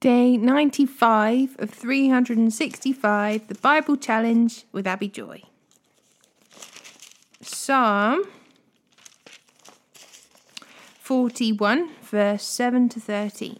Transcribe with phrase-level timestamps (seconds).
[0.00, 5.42] Day 95 of 365, the Bible Challenge with Abi Joy.
[7.40, 8.24] Psalm
[11.00, 13.56] 41, verse 7 to 13.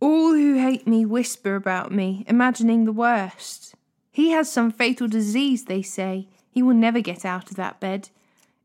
[0.00, 3.74] All who hate me whisper about me, imagining the worst.
[4.10, 6.26] He has some fatal disease, they say.
[6.50, 8.08] He will never get out of that bed.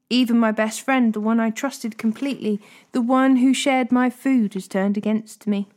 [0.09, 4.53] Even my best friend, the one I trusted completely, the one who shared my food,
[4.53, 5.69] has turned against me.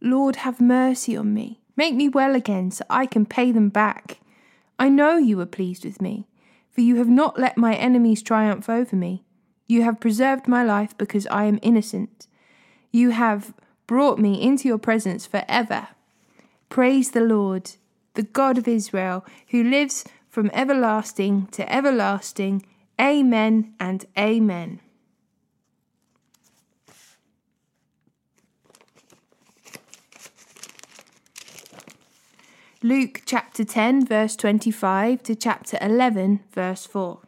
[0.00, 1.60] Lord, have mercy on me.
[1.76, 4.18] Make me well again so I can pay them back.
[4.78, 6.26] I know you are pleased with me,
[6.70, 9.24] for you have not let my enemies triumph over me.
[9.66, 12.26] You have preserved my life because I am innocent.
[12.92, 13.54] You have
[13.86, 15.88] brought me into your presence forever.
[16.68, 17.72] Praise the Lord,
[18.14, 22.66] the God of Israel, who lives from everlasting to everlasting.
[23.00, 24.80] Amen and amen.
[32.82, 37.20] Luke chapter 10, verse 25 to chapter 11, verse 4.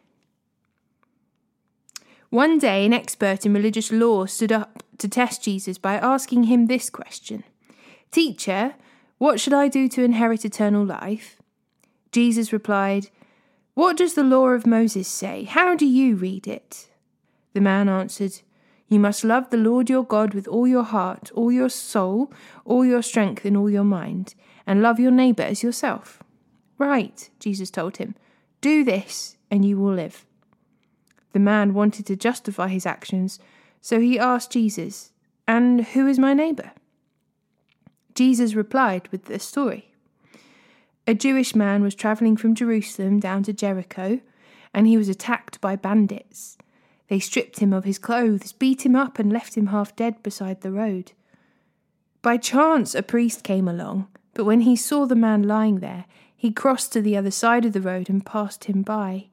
[2.29, 6.67] One day, an expert in religious law stood up to test Jesus by asking him
[6.67, 7.43] this question
[8.11, 8.75] Teacher,
[9.17, 11.37] what should I do to inherit eternal life?
[12.11, 13.09] Jesus replied,
[13.77, 15.43] what does the law of Moses say?
[15.43, 16.89] How do you read it?
[17.53, 18.41] The man answered,
[18.87, 22.33] You must love the Lord your God with all your heart, all your soul,
[22.65, 24.33] all your strength, and all your mind,
[24.65, 26.23] and love your neighbour as yourself.
[26.79, 28.15] Right, Jesus told him,
[28.61, 30.25] do this, and you will live.
[31.33, 33.39] The man wanted to justify his actions,
[33.81, 35.11] so he asked Jesus,
[35.47, 36.71] And who is my neighbour?
[38.15, 39.93] Jesus replied with the story.
[41.09, 44.19] A Jewish man was travelling from Jerusalem down to Jericho,
[44.73, 46.57] and he was attacked by bandits.
[47.07, 50.59] They stripped him of his clothes, beat him up, and left him half dead beside
[50.59, 51.13] the road.
[52.21, 56.03] By chance, a priest came along, but when he saw the man lying there,
[56.35, 59.27] he crossed to the other side of the road and passed him by.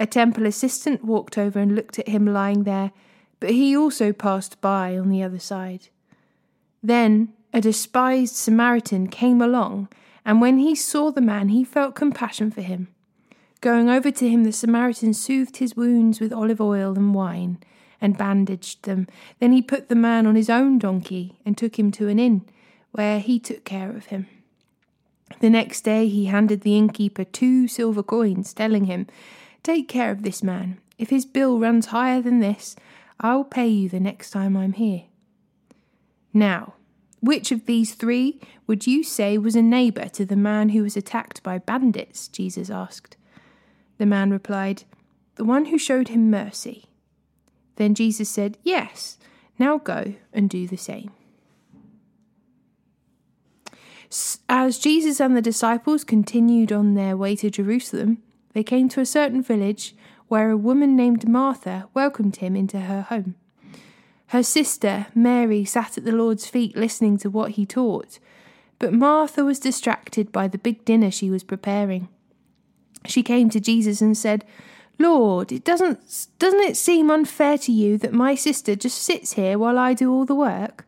[0.00, 2.90] A temple assistant walked over and looked at him lying there,
[3.38, 5.88] but he also passed by on the other side.
[6.82, 9.88] Then a despised Samaritan came along
[10.24, 12.88] and when he saw the man, he felt compassion for him.
[13.60, 17.58] Going over to him, the Samaritan soothed his wounds with olive oil and wine
[18.00, 19.06] and bandaged them.
[19.38, 22.46] Then he put the man on his own donkey and took him to an inn,
[22.92, 24.26] where he took care of him.
[25.40, 29.06] The next day he handed the innkeeper two silver coins, telling him,
[29.62, 30.78] Take care of this man.
[30.98, 32.76] If his bill runs higher than this,
[33.20, 35.04] I'll pay you the next time I'm here.
[36.32, 36.74] Now,
[37.20, 40.96] which of these three would you say was a neighbour to the man who was
[40.96, 42.28] attacked by bandits?
[42.28, 43.16] Jesus asked.
[43.98, 44.84] The man replied,
[45.34, 46.86] The one who showed him mercy.
[47.76, 49.18] Then Jesus said, Yes,
[49.58, 51.10] now go and do the same.
[54.48, 58.22] As Jesus and the disciples continued on their way to Jerusalem,
[58.54, 59.94] they came to a certain village
[60.26, 63.36] where a woman named Martha welcomed him into her home.
[64.30, 68.20] Her sister, Mary, sat at the Lord's feet listening to what he taught,
[68.78, 72.08] but Martha was distracted by the big dinner she was preparing.
[73.06, 74.44] She came to Jesus and said,
[75.00, 79.58] Lord, it doesn't doesn't it seem unfair to you that my sister just sits here
[79.58, 80.86] while I do all the work?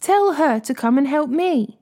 [0.00, 1.80] Tell her to come and help me.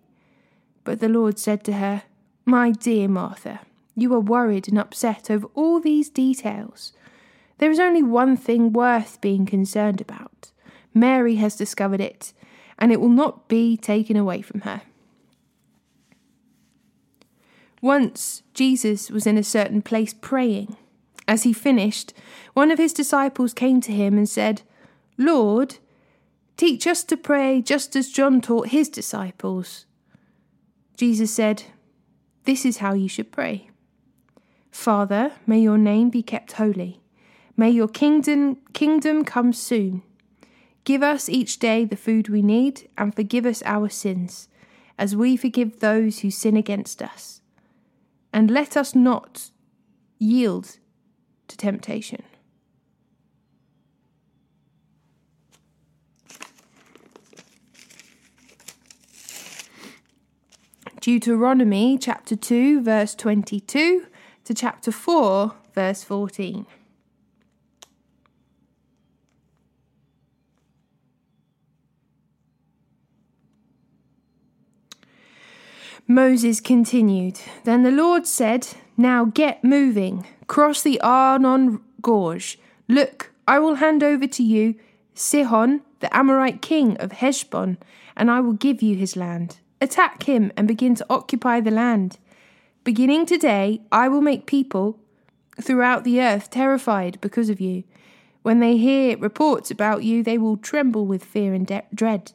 [0.85, 2.05] But the Lord said to her,
[2.47, 3.61] My dear Martha,
[3.95, 6.95] you are worried and upset over all these details.
[7.59, 10.34] There is only one thing worth being concerned about.
[10.95, 12.33] Mary has discovered it,
[12.79, 14.83] and it will not be taken away from her.
[17.83, 20.77] Once Jesus was in a certain place praying.
[21.29, 22.15] As he finished,
[22.55, 24.63] one of his disciples came to him and said,
[25.19, 25.77] Lord,
[26.57, 29.87] teach us to pray just as John taught his disciples.
[30.97, 31.65] Jesus said,
[32.45, 33.69] This is how you should pray.
[34.71, 37.01] Father, may your name be kept holy.
[37.57, 40.03] May your kingdom, kingdom come soon.
[40.85, 44.49] Give us each day the food we need, and forgive us our sins,
[44.99, 47.41] as we forgive those who sin against us.
[48.33, 49.51] And let us not
[50.19, 50.79] yield
[51.49, 52.23] to temptation.
[61.01, 64.07] Deuteronomy chapter 2, verse 22
[64.45, 66.67] to chapter 4, verse 14.
[76.07, 82.59] Moses continued, Then the Lord said, Now get moving, cross the Arnon Gorge.
[82.89, 84.75] Look, I will hand over to you
[85.15, 87.79] Sihon, the Amorite king of Heshbon,
[88.17, 89.59] and I will give you his land.
[89.81, 92.19] Attack him and begin to occupy the land.
[92.85, 94.99] Beginning today, I will make people
[95.59, 97.85] throughout the earth terrified because of you.
[98.43, 102.33] When they hear reports about you, they will tremble with fear and de- dread.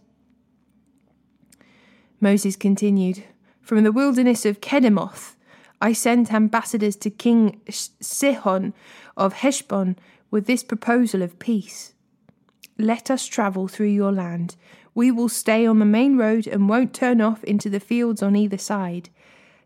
[2.19, 3.23] Moses continued
[3.69, 5.35] From the wilderness of Kedemoth,
[5.79, 8.73] I sent ambassadors to King Sihon
[9.15, 9.95] of Heshbon
[10.31, 11.93] with this proposal of peace.
[12.79, 14.55] Let us travel through your land.
[14.95, 18.35] We will stay on the main road and won't turn off into the fields on
[18.35, 19.09] either side.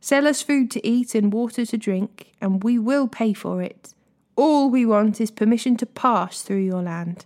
[0.01, 3.93] Sell us food to eat and water to drink, and we will pay for it.
[4.35, 7.25] All we want is permission to pass through your land.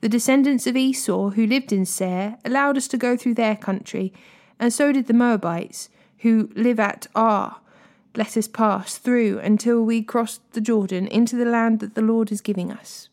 [0.00, 4.10] The descendants of Esau who lived in Seir allowed us to go through their country,
[4.58, 7.60] and so did the Moabites who live at Ar.
[8.16, 12.30] Let us pass through until we cross the Jordan into the land that the Lord
[12.30, 13.08] is giving us.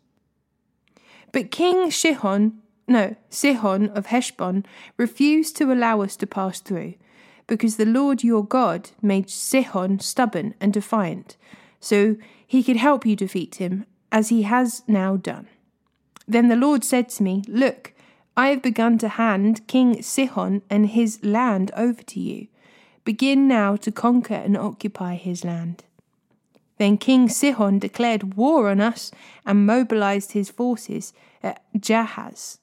[1.32, 2.54] But King Shihon,
[2.88, 4.66] no, Sihon of Heshbon,
[4.98, 6.96] refused to allow us to pass through
[7.52, 11.36] because the Lord your God made Sihon stubborn and defiant,
[11.82, 12.16] so
[12.48, 15.48] he could help you defeat him, as he has now done.
[16.26, 17.92] Then the Lord said to me, Look,
[18.38, 22.48] I have begun to hand King Sihon and his land over to you.
[23.04, 25.84] Begin now to conquer and occupy his land.
[26.78, 29.12] Then King Sihon declared war on us
[29.46, 31.14] and mobilized his forces
[31.44, 32.60] at Jahaz.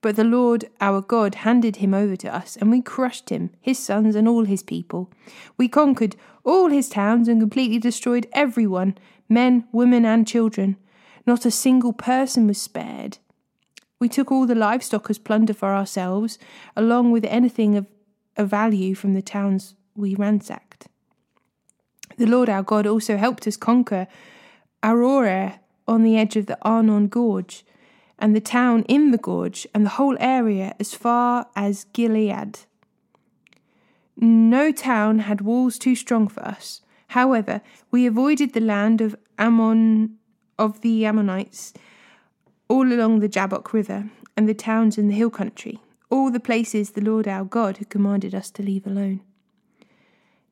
[0.00, 3.78] But the Lord our God handed him over to us, and we crushed him, his
[3.78, 5.10] sons, and all his people.
[5.56, 8.98] We conquered all his towns and completely destroyed everyone
[9.30, 10.76] men, women, and children.
[11.26, 13.16] Not a single person was spared.
[13.98, 16.38] We took all the livestock as plunder for ourselves,
[16.76, 17.86] along with anything of,
[18.36, 20.88] of value from the towns we ransacked.
[22.16, 24.06] The Lord our God also helped us conquer
[24.82, 27.64] Aroer on the edge of the Arnon Gorge
[28.18, 32.60] and the town in the gorge, and the whole area as far as Gilead.
[34.16, 36.80] No town had walls too strong for us.
[37.08, 37.60] However,
[37.90, 40.16] we avoided the land of Ammon
[40.58, 41.72] of the Ammonites
[42.68, 45.80] all along the Jabbok River and the towns in the hill country,
[46.14, 49.20] all the places the Lord our God had commanded us to leave alone.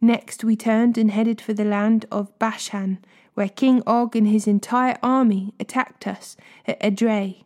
[0.01, 2.99] Next we turned and headed for the land of Bashan,
[3.35, 6.37] where King Og and his entire army attacked us
[6.67, 7.45] at Edrei.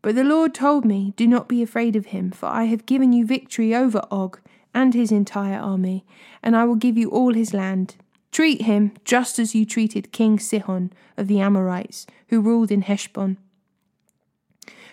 [0.00, 3.12] But the Lord told me, Do not be afraid of him, for I have given
[3.12, 4.40] you victory over Og
[4.72, 6.06] and his entire army,
[6.42, 7.96] and I will give you all his land.
[8.30, 13.36] Treat him just as you treated King Sihon of the Amorites, who ruled in Heshbon.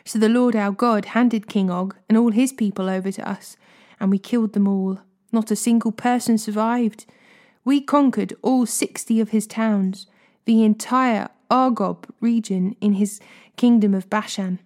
[0.10, 3.58] So the Lord our God handed King Og and all his people over to us,
[4.00, 5.02] and we killed them all.
[5.32, 7.06] Not a single person survived.
[7.64, 10.08] We conquered all sixty of his towns,
[10.46, 13.20] the entire Argob region in his
[13.56, 14.58] kingdom of Bashan.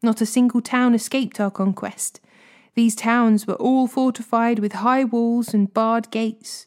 [0.00, 2.20] Not a single town escaped our conquest.
[2.76, 6.66] These towns were all fortified with high walls and barred gates.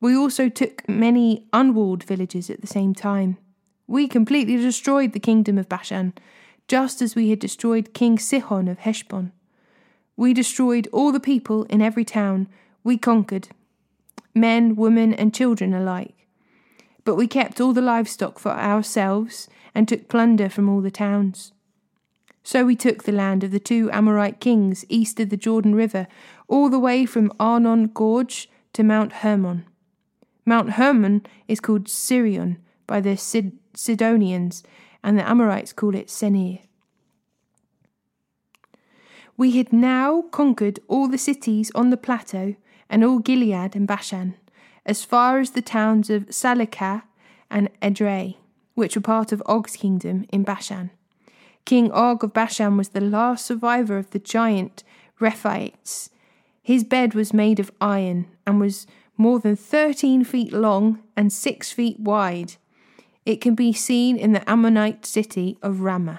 [0.00, 3.38] We also took many unwalled villages at the same time.
[3.88, 6.12] We completely destroyed the kingdom of Bashan,
[6.68, 9.32] just as we had destroyed King Sihon of Heshbon.
[10.16, 12.48] We destroyed all the people in every town.
[12.82, 13.48] We conquered,
[14.34, 16.26] men, women, and children alike.
[17.04, 21.52] But we kept all the livestock for ourselves and took plunder from all the towns.
[22.42, 26.06] So we took the land of the two Amorite kings east of the Jordan River,
[26.48, 29.64] all the way from Arnon Gorge to Mount Hermon.
[30.44, 34.62] Mount Hermon is called Sirion by the Sid- Sidonians,
[35.06, 36.58] and the Amorites call it Senir.
[39.36, 42.56] We had now conquered all the cities on the plateau
[42.90, 44.34] and all Gilead and Bashan,
[44.84, 47.04] as far as the towns of Salecah
[47.48, 48.36] and Edrei,
[48.74, 50.90] which were part of Og's kingdom in Bashan.
[51.64, 54.82] King Og of Bashan was the last survivor of the giant
[55.20, 56.10] Rephaites.
[56.62, 61.70] His bed was made of iron and was more than 13 feet long and 6
[61.70, 62.54] feet wide.
[63.26, 66.18] It can be seen in the Ammonite city of Rabbah.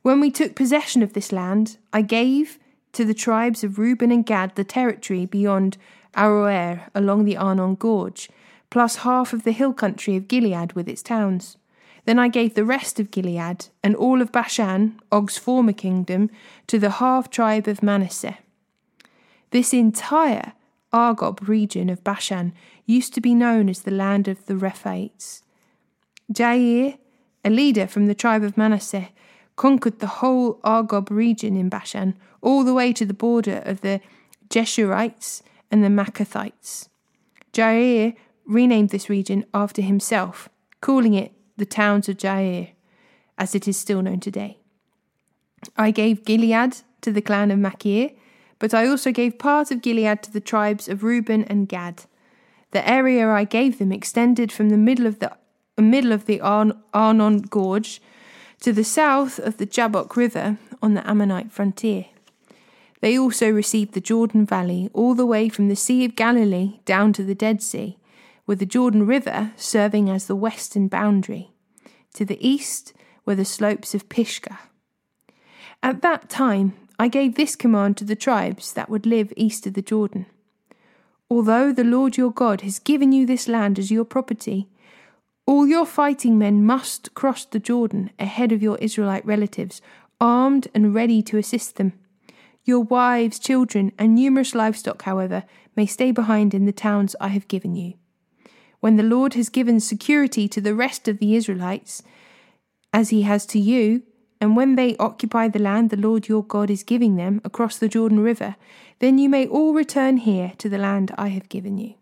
[0.00, 2.58] When we took possession of this land, I gave
[2.92, 5.76] to the tribes of Reuben and Gad the territory beyond
[6.16, 8.30] Aroer along the Arnon Gorge,
[8.70, 11.58] plus half of the hill country of Gilead with its towns.
[12.06, 16.30] Then I gave the rest of Gilead and all of Bashan, Og's former kingdom,
[16.66, 18.38] to the half tribe of Manasseh.
[19.50, 20.54] This entire
[20.92, 22.52] Argob region of Bashan
[22.90, 25.42] used to be known as the land of the Rephaites.
[26.32, 26.98] Jair,
[27.44, 29.10] a leader from the tribe of Manasseh,
[29.56, 34.00] conquered the whole Argob region in Bashan, all the way to the border of the
[34.48, 36.88] Geshurites and the Maacathites.
[37.52, 38.16] Jair
[38.46, 40.48] renamed this region after himself,
[40.80, 42.70] calling it the towns of Jair,
[43.38, 44.58] as it is still known today.
[45.76, 48.10] I gave Gilead to the clan of Machir,
[48.58, 52.04] but I also gave part of Gilead to the tribes of Reuben and Gad.
[52.72, 55.36] The area I gave them extended from the middle of the
[55.78, 58.00] middle of the Arnon Gorge
[58.60, 62.06] to the south of the Jabbok River on the Ammonite frontier.
[63.00, 67.14] They also received the Jordan Valley all the way from the Sea of Galilee down
[67.14, 67.96] to the Dead Sea,
[68.46, 71.50] with the Jordan River serving as the western boundary.
[72.14, 72.92] To the east
[73.24, 74.58] were the slopes of Pisgah.
[75.82, 79.72] At that time, I gave this command to the tribes that would live east of
[79.72, 80.26] the Jordan.
[81.30, 84.68] Although the Lord your God has given you this land as your property,
[85.46, 89.80] all your fighting men must cross the Jordan ahead of your Israelite relatives,
[90.20, 91.92] armed and ready to assist them.
[92.64, 95.44] Your wives, children, and numerous livestock, however,
[95.76, 97.94] may stay behind in the towns I have given you.
[98.80, 102.02] When the Lord has given security to the rest of the Israelites,
[102.92, 104.02] as he has to you,
[104.40, 107.88] and when they occupy the land the Lord your God is giving them across the
[107.88, 108.56] Jordan River,
[108.98, 111.94] then you may all return here to the land I have given you.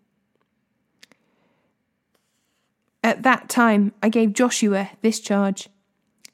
[3.02, 5.68] At that time I gave Joshua this charge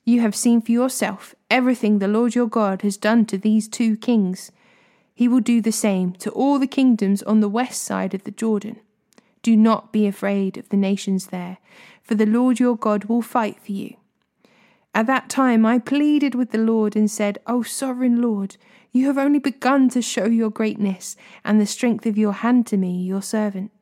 [0.04, 3.96] You have seen for yourself everything the Lord your God has done to these two
[3.96, 4.52] kings.
[5.14, 8.30] He will do the same to all the kingdoms on the west side of the
[8.30, 8.80] Jordan.
[9.42, 11.58] Do not be afraid of the nations there,
[12.02, 13.96] for the Lord your God will fight for you.
[14.94, 18.56] At that time I pleaded with the Lord and said, O sovereign Lord,
[18.92, 22.76] you have only begun to show your greatness and the strength of your hand to
[22.76, 23.72] me, your servant.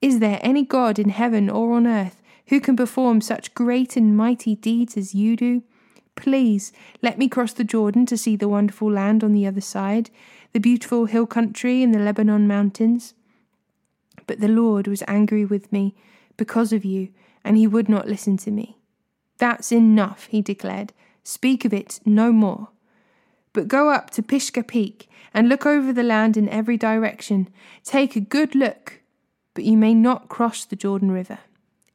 [0.00, 4.16] Is there any God in heaven or on earth who can perform such great and
[4.16, 5.62] mighty deeds as you do?
[6.16, 10.08] Please let me cross the Jordan to see the wonderful land on the other side,
[10.54, 13.12] the beautiful hill country and the Lebanon mountains.
[14.26, 15.94] But the Lord was angry with me
[16.38, 17.08] because of you,
[17.44, 18.77] and he would not listen to me.
[19.38, 20.92] That's enough, he declared.
[21.22, 22.68] Speak of it no more.
[23.52, 27.48] But go up to Pisgah Peak and look over the land in every direction.
[27.84, 29.00] Take a good look,
[29.54, 31.38] but you may not cross the Jordan River.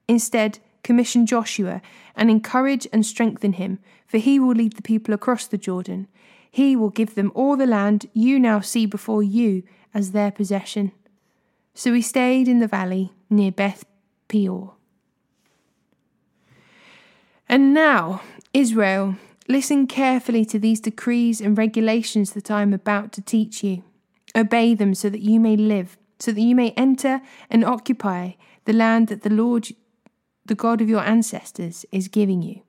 [0.07, 1.81] Instead, commission Joshua
[2.15, 6.07] and encourage and strengthen him, for he will lead the people across the Jordan.
[6.49, 10.91] He will give them all the land you now see before you as their possession.
[11.73, 13.85] So he stayed in the valley near Beth
[14.27, 14.75] Peor.
[17.47, 18.21] And now,
[18.53, 19.15] Israel,
[19.47, 23.83] listen carefully to these decrees and regulations that I am about to teach you.
[24.35, 28.31] Obey them so that you may live, so that you may enter and occupy
[28.65, 29.67] the land that the Lord,
[30.45, 32.61] the God of your ancestors, is giving you.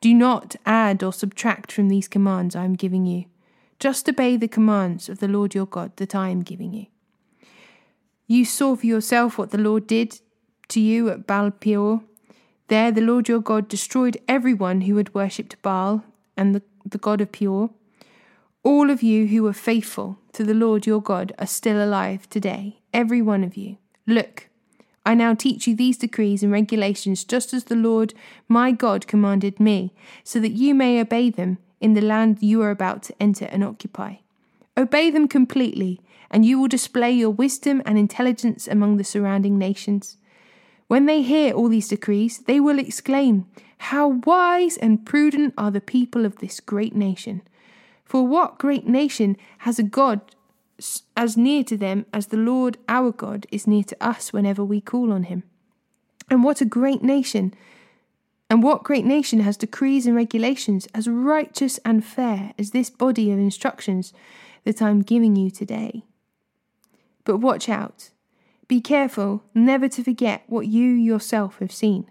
[0.00, 3.24] Do not add or subtract from these commands I am giving you.
[3.80, 6.86] Just obey the commands of the Lord your God that I am giving you.
[8.26, 10.20] You saw for yourself what the Lord did
[10.68, 12.02] to you at Baal Peor
[12.68, 16.04] there the Lord your God destroyed everyone who had worshipped Baal
[16.36, 17.70] and the, the God of Peor.
[18.62, 22.80] All of you who were faithful to the Lord your God are still alive today,
[22.92, 23.78] every one of you.
[24.06, 24.48] Look,
[25.06, 28.12] I now teach you these decrees and regulations just as the Lord
[28.46, 32.70] my God commanded me, so that you may obey them in the land you are
[32.70, 34.16] about to enter and occupy.
[34.76, 40.18] Obey them completely, and you will display your wisdom and intelligence among the surrounding nations.
[40.88, 45.82] When they hear all these decrees, they will exclaim, How wise and prudent are the
[45.82, 47.42] people of this great nation!
[48.04, 50.22] For what great nation has a God
[51.14, 54.80] as near to them as the Lord our God is near to us whenever we
[54.80, 55.42] call on him?
[56.30, 57.52] And what a great nation!
[58.48, 63.30] And what great nation has decrees and regulations as righteous and fair as this body
[63.30, 64.14] of instructions
[64.64, 66.04] that I'm giving you today?
[67.24, 68.08] But watch out
[68.68, 72.08] be careful never to forget what you yourself have seen.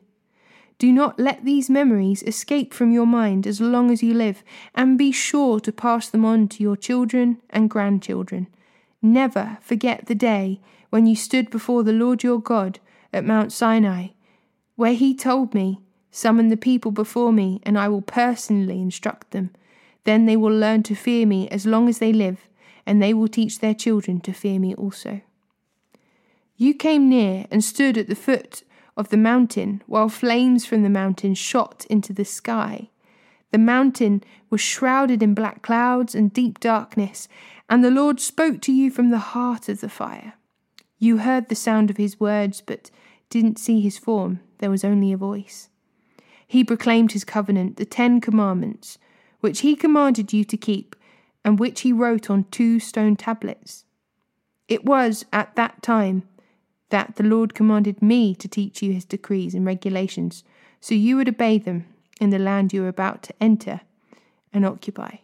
[0.80, 4.44] Do not let these memories escape from your mind as long as you live,
[4.76, 8.48] and be sure to pass them on to your children and grandchildren.
[9.02, 10.60] Never forget the day
[10.90, 12.80] when you stood before the Lord your God
[13.14, 14.10] at Mount Sinai,
[14.76, 19.52] where he told me, Summon the people before me, and I will personally instruct them.
[20.04, 22.48] Then they will learn to fear me as long as they live,
[22.86, 25.22] and they will teach their children to fear me also.
[26.60, 28.64] You came near and stood at the foot
[28.98, 32.90] of the mountain, while flames from the mountain shot into the sky.
[33.52, 37.28] The mountain was shrouded in black clouds and deep darkness,
[37.70, 40.34] and the Lord spoke to you from the heart of the fire.
[40.98, 42.90] You heard the sound of his words, but
[43.30, 45.70] didn't see his form, there was only a voice.
[46.48, 48.98] He proclaimed his covenant, the Ten Commandments,
[49.42, 50.96] which he commanded you to keep,
[51.46, 53.86] and which he wrote on two stone tablets.
[54.68, 56.24] It was at that time
[56.90, 60.44] that the Lord commanded me to teach you his decrees and regulations,
[60.80, 61.86] so you would obey them
[62.20, 63.82] in the land you are about to enter
[64.54, 65.18] and occupy.